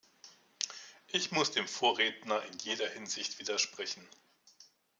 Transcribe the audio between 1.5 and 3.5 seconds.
dem Vorredner in jeder Hinsicht